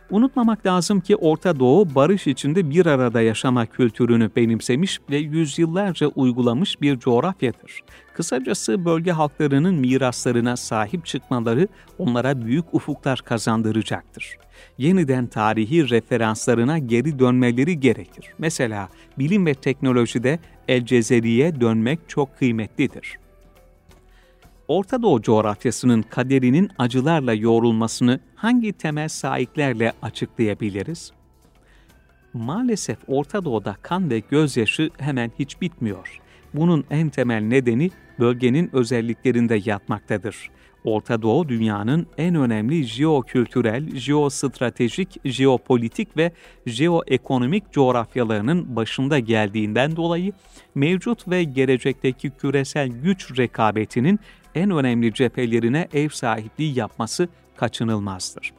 Unutmamak 0.09 0.65
lazım 0.65 1.01
ki 1.01 1.15
Orta 1.15 1.59
Doğu 1.59 1.95
barış 1.95 2.27
içinde 2.27 2.69
bir 2.69 2.85
arada 2.85 3.21
yaşama 3.21 3.65
kültürünü 3.65 4.29
benimsemiş 4.35 4.99
ve 5.09 5.17
yüzyıllarca 5.17 6.07
uygulamış 6.07 6.81
bir 6.81 6.99
coğrafyadır. 6.99 7.79
Kısacası 8.13 8.85
bölge 8.85 9.11
halklarının 9.11 9.75
miraslarına 9.75 10.57
sahip 10.57 11.05
çıkmaları 11.05 11.67
onlara 11.97 12.45
büyük 12.45 12.73
ufuklar 12.73 13.19
kazandıracaktır. 13.25 14.37
Yeniden 14.77 15.27
tarihi 15.27 15.89
referanslarına 15.89 16.77
geri 16.77 17.19
dönmeleri 17.19 17.79
gerekir. 17.79 18.33
Mesela 18.37 18.89
bilim 19.19 19.45
ve 19.45 19.53
teknolojide 19.53 20.39
El 20.67 20.85
Cezeri'ye 20.85 21.61
dönmek 21.61 21.99
çok 22.07 22.37
kıymetlidir. 22.37 23.22
Orta 24.67 25.01
Doğu 25.01 25.21
coğrafyasının 25.21 26.01
kaderinin 26.01 26.69
acılarla 26.77 27.33
yoğrulmasını 27.33 28.19
hangi 28.35 28.73
temel 28.73 29.09
sahiplerle 29.09 29.93
açıklayabiliriz? 30.01 31.11
Maalesef 32.33 32.97
Orta 33.07 33.45
Doğu'da 33.45 33.75
kan 33.81 34.09
ve 34.09 34.19
gözyaşı 34.19 34.89
hemen 34.97 35.31
hiç 35.39 35.61
bitmiyor. 35.61 36.21
Bunun 36.53 36.85
en 36.89 37.09
temel 37.09 37.41
nedeni 37.41 37.91
bölgenin 38.19 38.69
özelliklerinde 38.73 39.61
yatmaktadır. 39.65 40.49
Orta 40.83 41.21
Doğu 41.21 41.49
dünyanın 41.49 42.07
en 42.17 42.35
önemli 42.35 42.83
jeokültürel, 42.83 43.95
jeostratejik, 43.95 45.25
jeopolitik 45.25 46.17
ve 46.17 46.31
jeoekonomik 46.65 47.71
coğrafyalarının 47.71 48.75
başında 48.75 49.19
geldiğinden 49.19 49.95
dolayı 49.95 50.33
mevcut 50.75 51.27
ve 51.27 51.43
gelecekteki 51.43 52.29
küresel 52.29 52.87
güç 52.87 53.37
rekabetinin 53.37 54.19
en 54.55 54.69
önemli 54.69 55.13
cephelerine 55.13 55.87
ev 55.93 56.09
sahipliği 56.09 56.77
yapması 56.79 57.27
kaçınılmazdır. 57.57 58.53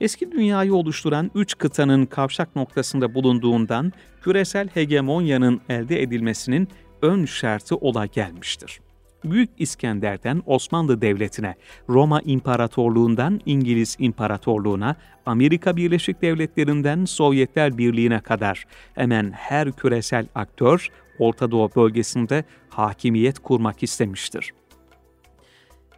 Eski 0.00 0.32
dünyayı 0.32 0.74
oluşturan 0.74 1.30
üç 1.34 1.58
kıtanın 1.58 2.06
kavşak 2.06 2.56
noktasında 2.56 3.14
bulunduğundan 3.14 3.92
küresel 4.22 4.68
hegemonyanın 4.68 5.60
elde 5.68 6.02
edilmesinin 6.02 6.68
ön 7.02 7.24
şartı 7.24 7.76
ola 7.76 8.06
gelmiştir. 8.06 8.80
Büyük 9.24 9.50
İskender'den 9.58 10.42
Osmanlı 10.46 11.00
Devleti'ne, 11.00 11.54
Roma 11.88 12.20
İmparatorluğundan 12.24 13.40
İngiliz 13.46 13.96
İmparatorluğu'na, 13.98 14.96
Amerika 15.26 15.76
Birleşik 15.76 16.22
Devletleri'nden 16.22 17.04
Sovyetler 17.04 17.78
Birliği'ne 17.78 18.20
kadar 18.20 18.64
hemen 18.94 19.32
her 19.32 19.72
küresel 19.72 20.26
aktör 20.34 20.88
Orta 21.18 21.50
Doğu 21.50 21.70
bölgesinde 21.76 22.44
hakimiyet 22.68 23.38
kurmak 23.38 23.82
istemiştir. 23.82 24.52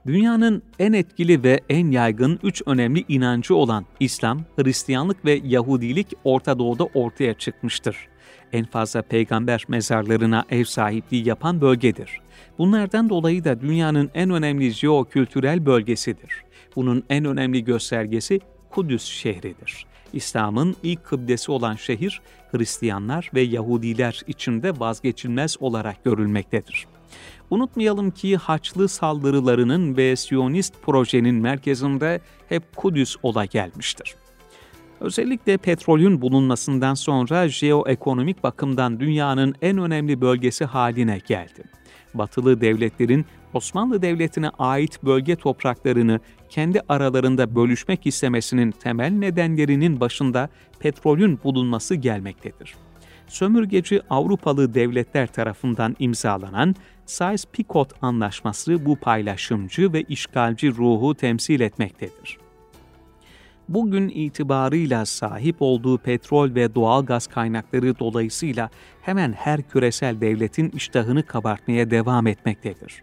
Dünyanın 0.06 0.62
en 0.78 0.92
etkili 0.92 1.42
ve 1.42 1.60
en 1.68 1.90
yaygın 1.90 2.38
üç 2.42 2.62
önemli 2.66 3.04
inancı 3.08 3.54
olan 3.54 3.86
İslam, 4.00 4.44
Hristiyanlık 4.56 5.24
ve 5.24 5.40
Yahudilik 5.44 6.06
Orta 6.24 6.58
Doğu'da 6.58 6.84
ortaya 6.84 7.34
çıkmıştır. 7.34 7.96
En 8.52 8.64
fazla 8.64 9.02
peygamber 9.02 9.64
mezarlarına 9.68 10.44
ev 10.50 10.64
sahipliği 10.64 11.28
yapan 11.28 11.60
bölgedir. 11.60 12.20
Bunlardan 12.58 13.08
dolayı 13.08 13.44
da 13.44 13.60
dünyanın 13.60 14.10
en 14.14 14.30
önemli 14.30 14.70
jeokültürel 14.70 15.66
bölgesidir. 15.66 16.44
Bunun 16.76 17.04
en 17.10 17.24
önemli 17.24 17.64
göstergesi 17.64 18.40
Kudüs 18.70 19.04
şehridir. 19.04 19.86
İslam'ın 20.12 20.76
ilk 20.82 21.04
kıblesi 21.04 21.52
olan 21.52 21.74
şehir, 21.74 22.20
Hristiyanlar 22.52 23.30
ve 23.34 23.40
Yahudiler 23.40 24.22
içinde 24.26 24.80
vazgeçilmez 24.80 25.56
olarak 25.60 26.04
görülmektedir. 26.04 26.86
Unutmayalım 27.50 28.10
ki 28.10 28.36
Haçlı 28.36 28.88
saldırılarının 28.88 29.96
ve 29.96 30.16
Siyonist 30.16 30.74
projenin 30.82 31.34
merkezinde 31.34 32.20
hep 32.48 32.76
Kudüs 32.76 33.16
ola 33.22 33.44
gelmiştir. 33.44 34.14
Özellikle 35.00 35.56
petrolün 35.56 36.20
bulunmasından 36.20 36.94
sonra 36.94 37.48
jeoekonomik 37.48 38.42
bakımdan 38.42 39.00
dünyanın 39.00 39.54
en 39.62 39.78
önemli 39.78 40.20
bölgesi 40.20 40.64
haline 40.64 41.20
geldi. 41.28 41.64
Batılı 42.14 42.60
devletlerin 42.60 43.26
Osmanlı 43.54 44.02
Devleti'ne 44.02 44.48
ait 44.48 45.02
bölge 45.04 45.36
topraklarını 45.36 46.20
kendi 46.48 46.80
aralarında 46.88 47.54
bölüşmek 47.54 48.06
istemesinin 48.06 48.70
temel 48.70 49.10
nedenlerinin 49.10 50.00
başında 50.00 50.48
petrolün 50.78 51.38
bulunması 51.44 51.94
gelmektedir. 51.94 52.74
Sömürgeci 53.28 54.02
Avrupalı 54.10 54.74
devletler 54.74 55.26
tarafından 55.26 55.96
imzalanan 55.98 56.74
Sykes-Picot 57.06 57.90
Anlaşması 58.02 58.86
bu 58.86 58.96
paylaşımcı 58.96 59.92
ve 59.92 60.02
işgalci 60.02 60.76
ruhu 60.76 61.14
temsil 61.14 61.60
etmektedir. 61.60 62.38
Bugün 63.68 64.08
itibarıyla 64.08 65.06
sahip 65.06 65.56
olduğu 65.60 65.98
petrol 65.98 66.54
ve 66.54 66.74
doğal 66.74 67.06
gaz 67.06 67.26
kaynakları 67.26 67.98
dolayısıyla 67.98 68.70
hemen 69.02 69.32
her 69.32 69.62
küresel 69.62 70.20
devletin 70.20 70.70
iştahını 70.70 71.26
kabartmaya 71.26 71.90
devam 71.90 72.26
etmektedir. 72.26 73.02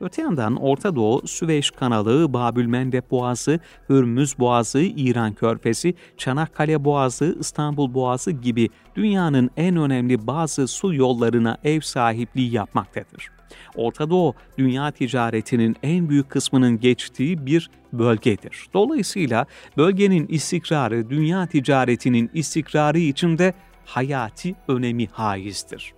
Öte 0.00 0.22
yandan 0.22 0.56
Orta 0.56 0.96
Doğu, 0.96 1.26
Süveyş 1.26 1.70
Kanalı, 1.70 2.32
Babülmendep 2.32 3.10
Boğazı, 3.10 3.60
Hürmüz 3.88 4.38
Boğazı, 4.38 4.80
İran 4.80 5.34
Körfezi, 5.34 5.94
Çanakkale 6.16 6.84
Boğazı, 6.84 7.36
İstanbul 7.40 7.94
Boğazı 7.94 8.30
gibi 8.30 8.68
dünyanın 8.96 9.50
en 9.56 9.76
önemli 9.76 10.26
bazı 10.26 10.68
su 10.68 10.94
yollarına 10.94 11.58
ev 11.64 11.80
sahipliği 11.80 12.52
yapmaktadır. 12.52 13.39
Orta 13.74 14.10
Doğu, 14.10 14.34
dünya 14.58 14.90
ticaretinin 14.90 15.76
en 15.82 16.08
büyük 16.08 16.30
kısmının 16.30 16.80
geçtiği 16.80 17.46
bir 17.46 17.70
bölgedir. 17.92 18.66
Dolayısıyla 18.74 19.46
bölgenin 19.76 20.26
istikrarı 20.28 21.10
dünya 21.10 21.46
ticaretinin 21.46 22.30
istikrarı 22.34 22.98
içinde 22.98 23.54
hayati 23.84 24.54
önemi 24.68 25.06
haizdir. 25.06 25.92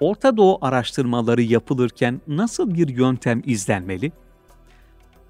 Orta 0.00 0.36
Doğu 0.36 0.58
araştırmaları 0.60 1.42
yapılırken 1.42 2.20
nasıl 2.26 2.74
bir 2.74 2.88
yöntem 2.88 3.42
izlenmeli? 3.46 4.12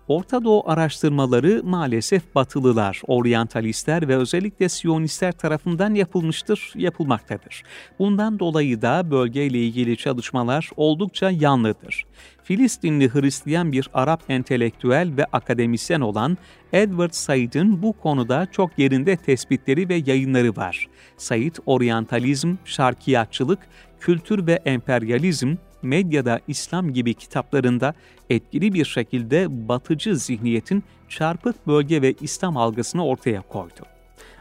Orta 0.09 0.45
Doğu 0.45 0.63
araştırmaları 0.67 1.63
maalesef 1.65 2.35
Batılılar, 2.35 3.03
oryantalistler 3.07 4.09
ve 4.09 4.17
özellikle 4.17 4.69
Siyonistler 4.69 5.33
tarafından 5.33 5.95
yapılmıştır, 5.95 6.73
yapılmaktadır. 6.75 7.63
Bundan 7.99 8.39
dolayı 8.39 8.83
da 8.83 9.11
bölgeyle 9.11 9.59
ilgili 9.59 9.97
çalışmalar 9.97 10.71
oldukça 10.77 11.31
yanlıdır. 11.31 12.05
Filistinli 12.43 13.15
Hristiyan 13.15 13.73
bir 13.73 13.89
Arap 13.95 14.23
entelektüel 14.29 15.17
ve 15.17 15.25
akademisyen 15.25 16.01
olan 16.01 16.39
Edward 16.73 17.13
Said'in 17.13 17.83
bu 17.83 17.93
konuda 17.93 18.47
çok 18.53 18.79
yerinde 18.79 19.17
tespitleri 19.17 19.89
ve 19.89 20.03
yayınları 20.07 20.57
var. 20.57 20.89
Said, 21.17 21.55
oryantalizm, 21.67 22.55
şarkiyatçılık, 22.65 23.59
kültür 24.01 24.47
ve 24.47 24.53
emperyalizm, 24.53 25.57
medyada 25.83 26.41
İslam 26.49 26.93
gibi 26.93 27.15
kitaplarında 27.15 27.95
etkili 28.31 28.75
bir 28.75 28.85
şekilde 28.85 29.69
batıcı 29.69 30.17
zihniyetin 30.17 30.85
çarpık 31.09 31.67
bölge 31.67 32.03
ve 32.03 32.15
İslam 32.21 32.57
algısını 32.57 33.07
ortaya 33.07 33.43
koydu. 33.43 33.81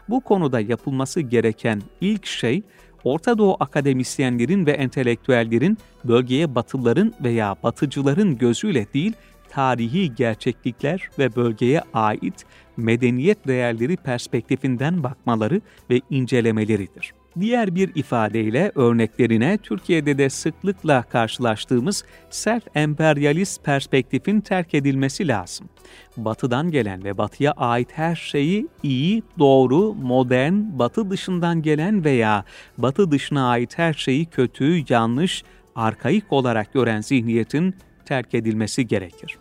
Bu 0.08 0.20
konuda 0.20 0.60
yapılması 0.60 1.20
gereken 1.20 1.82
ilk 2.00 2.26
şey, 2.26 2.62
Orta 3.04 3.38
Doğu 3.38 3.56
akademisyenlerin 3.60 4.66
ve 4.66 4.72
entelektüellerin 4.72 5.78
bölgeye 6.04 6.54
Batılıların 6.54 7.14
veya 7.24 7.56
Batıcıların 7.62 8.38
gözüyle 8.38 8.86
değil, 8.94 9.12
tarihi 9.50 10.14
gerçeklikler 10.14 11.10
ve 11.18 11.36
bölgeye 11.36 11.82
ait 11.94 12.44
medeniyet 12.76 13.46
değerleri 13.46 13.96
perspektifinden 13.96 15.02
bakmaları 15.02 15.60
ve 15.90 16.00
incelemeleridir. 16.10 17.12
Diğer 17.38 17.74
bir 17.74 17.90
ifadeyle 17.94 18.72
örneklerine 18.74 19.58
Türkiye'de 19.58 20.18
de 20.18 20.30
sıklıkla 20.30 21.02
karşılaştığımız 21.02 22.04
sert 22.30 22.76
emperyalist 22.76 23.64
perspektifin 23.64 24.40
terk 24.40 24.74
edilmesi 24.74 25.28
lazım. 25.28 25.68
Batıdan 26.16 26.70
gelen 26.70 27.04
ve 27.04 27.18
batıya 27.18 27.52
ait 27.52 27.88
her 27.92 28.16
şeyi 28.16 28.68
iyi, 28.82 29.22
doğru, 29.38 29.94
modern, 29.94 30.54
batı 30.78 31.10
dışından 31.10 31.62
gelen 31.62 32.04
veya 32.04 32.44
batı 32.78 33.10
dışına 33.10 33.50
ait 33.50 33.78
her 33.78 33.94
şeyi 33.94 34.26
kötü, 34.26 34.84
yanlış, 34.88 35.44
arkaik 35.74 36.32
olarak 36.32 36.72
gören 36.72 37.00
zihniyetin 37.00 37.74
terk 38.04 38.34
edilmesi 38.34 38.86
gerekir. 38.86 39.38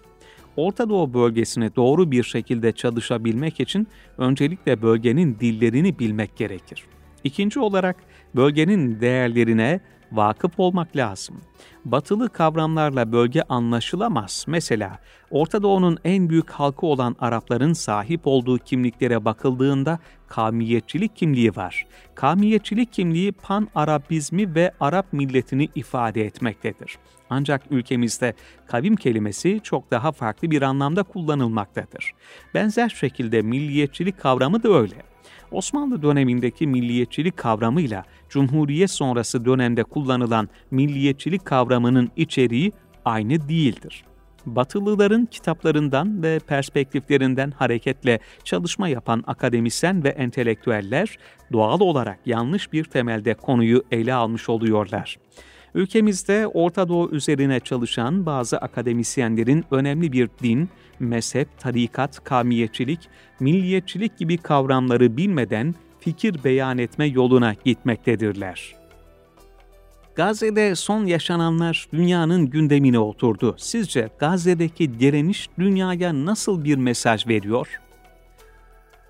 Orta 0.58 0.89
Doğu 0.89 1.13
bölgesine 1.13 1.75
doğru 1.75 2.12
bir 2.12 2.23
şekilde 2.23 2.71
çalışabilmek 2.71 3.60
için 3.60 3.88
öncelikle 4.17 4.82
bölgenin 4.82 5.38
dillerini 5.39 5.99
bilmek 5.99 6.38
gerekir. 6.38 6.86
İkinci 7.23 7.60
olarak 7.60 7.95
bölgenin 8.36 9.01
değerlerine, 9.01 9.79
vakıf 10.12 10.60
olmak 10.60 10.95
lazım. 10.95 11.41
Batılı 11.86 12.29
kavramlarla 12.29 13.12
bölge 13.12 13.41
anlaşılamaz. 13.49 14.45
Mesela 14.47 14.99
Orta 15.32 15.63
Doğu'nun 15.63 15.97
en 16.03 16.29
büyük 16.29 16.49
halkı 16.49 16.86
olan 16.86 17.15
Arapların 17.19 17.73
sahip 17.73 18.21
olduğu 18.23 18.58
kimliklere 18.58 19.25
bakıldığında 19.25 19.99
kavmiyetçilik 20.27 21.15
kimliği 21.15 21.55
var. 21.55 21.88
Kavmiyetçilik 22.15 22.93
kimliği 22.93 23.32
pan-Arabizmi 23.32 24.55
ve 24.55 24.71
Arap 24.79 25.13
milletini 25.13 25.69
ifade 25.75 26.25
etmektedir. 26.25 26.97
Ancak 27.29 27.62
ülkemizde 27.69 28.34
kavim 28.67 28.95
kelimesi 28.95 29.60
çok 29.63 29.91
daha 29.91 30.12
farklı 30.12 30.51
bir 30.51 30.62
anlamda 30.62 31.03
kullanılmaktadır. 31.03 32.12
Benzer 32.53 32.89
şekilde 32.89 33.41
milliyetçilik 33.41 34.19
kavramı 34.19 34.63
da 34.63 34.69
öyle. 34.69 35.09
Osmanlı 35.51 36.01
dönemindeki 36.01 36.67
milliyetçilik 36.67 37.38
kavramıyla 37.38 38.03
Cumhuriyet 38.29 38.91
sonrası 38.91 39.45
dönemde 39.45 39.83
kullanılan 39.83 40.49
milliyetçilik 40.71 41.45
kavramının 41.45 42.12
içeriği 42.15 42.71
aynı 43.05 43.49
değildir. 43.49 44.03
Batılıların 44.45 45.25
kitaplarından 45.25 46.23
ve 46.23 46.39
perspektiflerinden 46.39 47.51
hareketle 47.51 48.19
çalışma 48.43 48.88
yapan 48.88 49.23
akademisyen 49.27 50.03
ve 50.03 50.09
entelektüeller 50.09 51.17
doğal 51.53 51.79
olarak 51.79 52.19
yanlış 52.25 52.73
bir 52.73 52.83
temelde 52.83 53.33
konuyu 53.33 53.83
ele 53.91 54.13
almış 54.13 54.49
oluyorlar. 54.49 55.17
Ülkemizde 55.75 56.47
Orta 56.47 56.89
Doğu 56.89 57.10
üzerine 57.12 57.60
çalışan 57.60 58.25
bazı 58.25 58.58
akademisyenlerin 58.58 59.65
önemli 59.71 60.12
bir 60.12 60.29
din, 60.43 60.69
mezhep, 60.99 61.60
tarikat, 61.60 62.23
kavmiyetçilik, 62.23 62.99
milliyetçilik 63.39 64.17
gibi 64.17 64.38
kavramları 64.38 65.17
bilmeden 65.17 65.75
fikir 65.99 66.43
beyan 66.43 66.77
etme 66.77 67.05
yoluna 67.05 67.55
gitmektedirler. 67.65 68.75
Gazze'de 70.15 70.75
son 70.75 71.05
yaşananlar 71.05 71.88
dünyanın 71.93 72.45
gündemine 72.45 72.99
oturdu. 72.99 73.55
Sizce 73.58 74.10
Gazze'deki 74.19 74.99
direniş 74.99 75.49
dünyaya 75.60 76.25
nasıl 76.25 76.63
bir 76.63 76.75
mesaj 76.75 77.27
veriyor? 77.27 77.79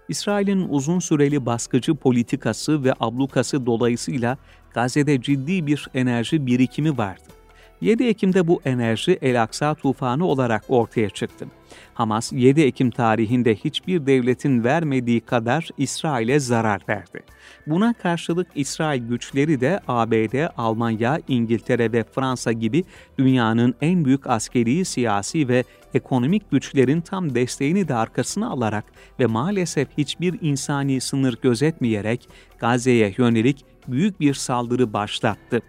İsrail'in 0.09 0.69
uzun 0.69 0.99
süreli 0.99 1.45
baskıcı 1.45 1.95
politikası 1.95 2.83
ve 2.83 2.93
ablukası 2.99 3.65
dolayısıyla 3.65 4.37
Gazze'de 4.79 5.21
ciddi 5.21 5.67
bir 5.67 5.87
enerji 5.93 6.45
birikimi 6.45 6.97
vardı. 6.97 7.38
7 7.81 8.03
Ekim'de 8.03 8.47
bu 8.47 8.61
enerji 8.65 9.17
El-Aksa 9.21 9.75
tufanı 9.75 10.25
olarak 10.25 10.63
ortaya 10.67 11.09
çıktı. 11.09 11.45
Hamas 11.93 12.33
7 12.33 12.61
Ekim 12.61 12.91
tarihinde 12.91 13.55
hiçbir 13.55 14.05
devletin 14.05 14.63
vermediği 14.63 15.21
kadar 15.21 15.69
İsrail'e 15.77 16.39
zarar 16.39 16.81
verdi. 16.89 17.19
Buna 17.67 17.93
karşılık 17.93 18.47
İsrail 18.55 19.07
güçleri 19.07 19.61
de 19.61 19.79
ABD, 19.87 20.47
Almanya, 20.57 21.19
İngiltere 21.27 21.91
ve 21.91 22.03
Fransa 22.03 22.51
gibi 22.51 22.83
dünyanın 23.19 23.75
en 23.81 24.05
büyük 24.05 24.27
askeri, 24.27 24.85
siyasi 24.85 25.47
ve 25.47 25.63
ekonomik 25.93 26.51
güçlerin 26.51 27.01
tam 27.01 27.35
desteğini 27.35 27.87
de 27.87 27.95
arkasına 27.95 28.49
alarak 28.49 28.85
ve 29.19 29.25
maalesef 29.25 29.87
hiçbir 29.97 30.37
insani 30.41 31.01
sınır 31.01 31.37
gözetmeyerek 31.41 32.29
Gazze'ye 32.59 33.13
yönelik 33.17 33.65
büyük 33.87 34.19
bir 34.19 34.33
saldırı 34.33 34.93
başlattı. 34.93 35.61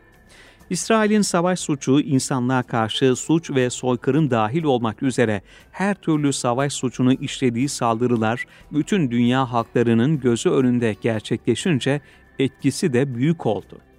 İsrail'in 0.71 1.23
savaş 1.23 1.61
suçu, 1.61 2.01
insanlığa 2.01 2.63
karşı 2.63 3.17
suç 3.17 3.51
ve 3.51 3.71
soykırım 3.71 4.31
dahil 4.31 4.65
olmak 4.65 5.03
üzere 5.03 5.43
her 5.71 5.95
türlü 5.95 6.33
savaş 6.33 6.73
suçunu 6.73 7.13
işlediği 7.13 7.69
saldırılar 7.69 8.45
bütün 8.73 9.11
dünya 9.11 9.53
halklarının 9.53 10.21
gözü 10.21 10.51
önünde 10.51 10.97
gerçekleşince 11.01 12.01
etkisi 12.39 12.93
de 12.93 13.15
büyük 13.15 13.47
oldu. 13.47 13.90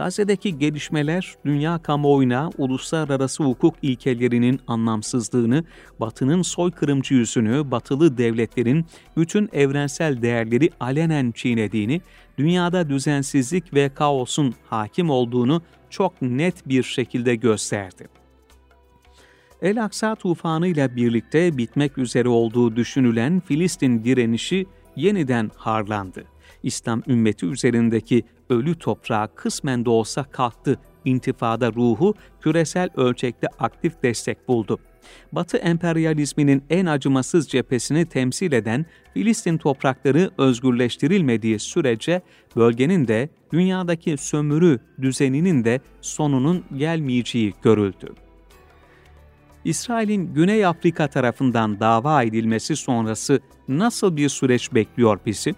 Gazze'deki 0.00 0.58
gelişmeler 0.58 1.34
dünya 1.44 1.78
kamuoyuna 1.78 2.50
uluslararası 2.58 3.44
hukuk 3.44 3.74
ilkelerinin 3.82 4.60
anlamsızlığını, 4.66 5.64
Batı'nın 6.00 6.42
soykırımcı 6.42 7.14
yüzünü, 7.14 7.70
Batılı 7.70 8.18
devletlerin 8.18 8.86
bütün 9.16 9.48
evrensel 9.52 10.22
değerleri 10.22 10.70
alenen 10.80 11.30
çiğnediğini, 11.30 12.00
dünyada 12.38 12.88
düzensizlik 12.88 13.74
ve 13.74 13.88
kaosun 13.94 14.54
hakim 14.70 15.10
olduğunu 15.10 15.62
çok 15.90 16.22
net 16.22 16.68
bir 16.68 16.82
şekilde 16.82 17.34
gösterdi. 17.34 18.08
El-Aksa 19.62 20.14
tufanı 20.14 20.66
ile 20.66 20.96
birlikte 20.96 21.58
bitmek 21.58 21.98
üzere 21.98 22.28
olduğu 22.28 22.76
düşünülen 22.76 23.40
Filistin 23.40 24.04
direnişi 24.04 24.66
yeniden 24.96 25.50
harlandı. 25.56 26.24
İslam 26.62 27.02
ümmeti 27.08 27.46
üzerindeki 27.46 28.24
ölü 28.50 28.74
toprağa 28.74 29.26
kısmen 29.26 29.84
de 29.84 29.90
olsa 29.90 30.24
kalktı. 30.24 30.78
İntifada 31.04 31.72
ruhu 31.72 32.14
küresel 32.40 32.88
ölçekte 32.96 33.46
aktif 33.58 34.02
destek 34.02 34.48
buldu. 34.48 34.78
Batı 35.32 35.56
emperyalizminin 35.56 36.62
en 36.70 36.86
acımasız 36.86 37.48
cephesini 37.48 38.06
temsil 38.06 38.52
eden 38.52 38.86
Filistin 39.14 39.58
toprakları 39.58 40.30
özgürleştirilmediği 40.38 41.58
sürece 41.58 42.22
bölgenin 42.56 43.08
de 43.08 43.28
dünyadaki 43.52 44.16
sömürü 44.16 44.78
düzeninin 45.02 45.64
de 45.64 45.80
sonunun 46.00 46.64
gelmeyeceği 46.76 47.54
görüldü. 47.62 48.14
İsrail'in 49.64 50.34
Güney 50.34 50.66
Afrika 50.66 51.08
tarafından 51.08 51.80
dava 51.80 52.22
edilmesi 52.22 52.76
sonrası 52.76 53.40
nasıl 53.68 54.16
bir 54.16 54.28
süreç 54.28 54.74
bekliyor 54.74 55.18
bizi? 55.26 55.54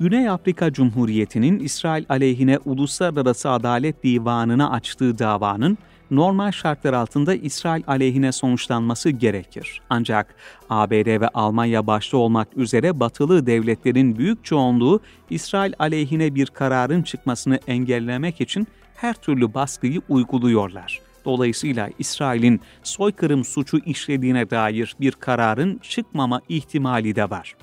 Güney 0.00 0.28
Afrika 0.28 0.72
Cumhuriyeti'nin 0.72 1.58
İsrail 1.58 2.04
aleyhine 2.08 2.58
Uluslararası 2.64 3.50
Adalet 3.50 4.04
Divanı'na 4.04 4.70
açtığı 4.70 5.18
davanın 5.18 5.78
normal 6.10 6.52
şartlar 6.52 6.92
altında 6.92 7.34
İsrail 7.34 7.82
aleyhine 7.86 8.32
sonuçlanması 8.32 9.10
gerekir. 9.10 9.80
Ancak 9.90 10.34
ABD 10.70 11.20
ve 11.20 11.28
Almanya 11.28 11.86
başta 11.86 12.16
olmak 12.16 12.56
üzere 12.56 13.00
batılı 13.00 13.46
devletlerin 13.46 14.18
büyük 14.18 14.44
çoğunluğu 14.44 15.00
İsrail 15.30 15.72
aleyhine 15.78 16.34
bir 16.34 16.46
kararın 16.46 17.02
çıkmasını 17.02 17.58
engellemek 17.66 18.40
için 18.40 18.66
her 18.94 19.14
türlü 19.14 19.54
baskıyı 19.54 20.00
uyguluyorlar. 20.08 21.00
Dolayısıyla 21.24 21.88
İsrail'in 21.98 22.60
soykırım 22.82 23.44
suçu 23.44 23.78
işlediğine 23.78 24.50
dair 24.50 24.96
bir 25.00 25.12
kararın 25.12 25.78
çıkmama 25.78 26.40
ihtimali 26.48 27.16
de 27.16 27.30
var. 27.30 27.54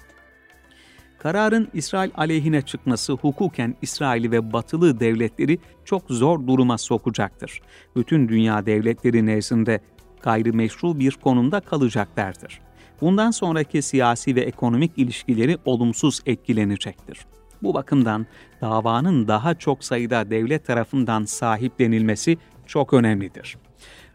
Kararın 1.20 1.68
İsrail 1.74 2.12
aleyhine 2.16 2.62
çıkması 2.62 3.14
hukuken 3.14 3.76
İsrail'i 3.82 4.32
ve 4.32 4.54
batılı 4.54 5.00
devletleri 5.00 5.60
çok 5.86 6.04
zor 6.10 6.48
duruma 6.48 6.78
sokacaktır. 6.78 7.62
Bütün 7.96 8.30
dünya 8.30 8.66
devletleri 8.66 9.26
nezdinde 9.26 9.80
gayrimeşru 10.22 11.00
bir 11.00 11.12
konumda 11.12 11.60
kalacaklardır. 11.60 12.62
Bundan 13.02 13.32
sonraki 13.32 13.82
siyasi 13.82 14.36
ve 14.36 14.42
ekonomik 14.42 14.92
ilişkileri 14.98 15.58
olumsuz 15.66 16.22
etkilenecektir. 16.26 17.20
Bu 17.64 17.74
bakımdan 17.74 18.26
davanın 18.62 19.28
daha 19.28 19.56
çok 19.56 19.84
sayıda 19.84 20.30
devlet 20.30 20.68
tarafından 20.68 21.26
sahiplenilmesi 21.26 22.38
çok 22.66 22.94
önemlidir. 22.94 23.58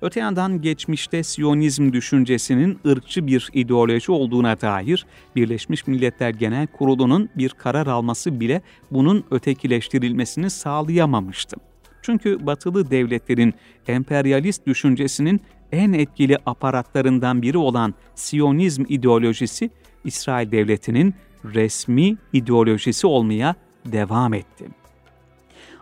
Öte 0.02 0.20
yandan 0.20 0.60
geçmişte 0.62 1.22
Siyonizm 1.22 1.92
düşüncesinin 1.92 2.78
ırkçı 2.86 3.26
bir 3.26 3.50
ideoloji 3.52 4.12
olduğuna 4.12 4.60
dair 4.60 5.06
Birleşmiş 5.36 5.86
Milletler 5.86 6.30
Genel 6.30 6.66
Kurulu'nun 6.66 7.28
bir 7.36 7.48
karar 7.48 7.86
alması 7.86 8.40
bile 8.40 8.62
bunun 8.90 9.24
ötekileştirilmesini 9.30 10.50
sağlayamamıştı. 10.50 11.56
Çünkü 12.02 12.46
batılı 12.46 12.90
devletlerin 12.90 13.54
emperyalist 13.86 14.66
düşüncesinin 14.66 15.40
en 15.72 15.92
etkili 15.92 16.38
aparatlarından 16.46 17.42
biri 17.42 17.58
olan 17.58 17.94
Siyonizm 18.14 18.84
ideolojisi 18.88 19.70
İsrail 20.04 20.50
devletinin 20.50 21.14
resmi 21.44 22.16
ideolojisi 22.32 23.06
olmaya 23.06 23.54
devam 23.86 24.34
etti. 24.34 24.81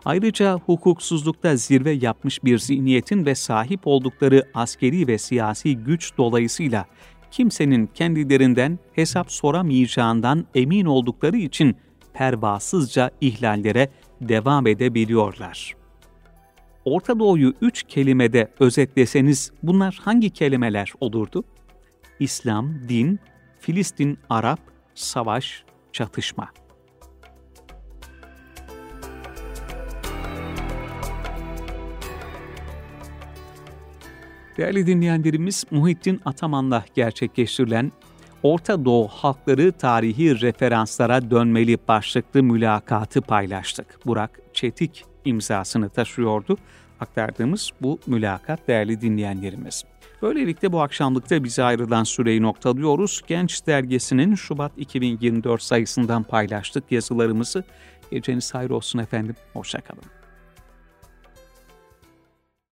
Ayrıca 0.04 0.54
hukuksuzlukta 0.54 1.56
zirve 1.56 1.90
yapmış 1.90 2.44
bir 2.44 2.58
zihniyetin 2.58 3.26
ve 3.26 3.34
sahip 3.34 3.80
oldukları 3.84 4.44
askeri 4.54 5.06
ve 5.08 5.18
siyasi 5.18 5.76
güç 5.76 6.12
dolayısıyla 6.18 6.86
kimsenin 7.30 7.86
kendilerinden 7.86 8.78
hesap 8.92 9.32
soramayacağından 9.32 10.46
emin 10.54 10.84
oldukları 10.84 11.36
için 11.36 11.76
pervasızca 12.12 13.10
ihlallere 13.20 13.88
devam 14.20 14.66
edebiliyorlar. 14.66 15.76
Orta 16.84 17.18
Doğu'yu 17.18 17.54
üç 17.60 17.82
kelimede 17.82 18.52
özetleseniz 18.60 19.52
bunlar 19.62 19.98
hangi 20.02 20.30
kelimeler 20.30 20.92
olurdu? 21.00 21.44
İslam, 22.20 22.88
din, 22.88 23.20
Filistin, 23.60 24.18
Arap, 24.30 24.60
savaş, 24.94 25.64
çatışma. 25.92 26.59
Değerli 34.60 34.86
dinleyenlerimiz 34.86 35.64
Muhittin 35.70 36.20
Ataman'la 36.24 36.84
gerçekleştirilen 36.94 37.92
Orta 38.42 38.84
Doğu 38.84 39.08
halkları 39.08 39.72
tarihi 39.72 40.40
referanslara 40.40 41.30
dönmeli 41.30 41.78
başlıklı 41.88 42.42
mülakatı 42.42 43.20
paylaştık. 43.20 44.06
Burak 44.06 44.40
Çetik 44.52 45.04
imzasını 45.24 45.88
taşıyordu. 45.88 46.58
Aktardığımız 47.00 47.70
bu 47.82 47.98
mülakat 48.06 48.68
değerli 48.68 49.00
dinleyenlerimiz. 49.00 49.84
Böylelikle 50.22 50.72
bu 50.72 50.80
akşamlıkta 50.80 51.44
bize 51.44 51.62
ayrılan 51.62 52.04
süreyi 52.04 52.42
noktalıyoruz. 52.42 53.22
Genç 53.26 53.66
Dergisi'nin 53.66 54.34
Şubat 54.34 54.72
2024 54.76 55.62
sayısından 55.62 56.22
paylaştık 56.22 56.92
yazılarımızı. 56.92 57.64
Geceniz 58.10 58.54
hayır 58.54 58.70
olsun 58.70 58.98
efendim. 58.98 59.34
Hoşçakalın. 59.52 60.19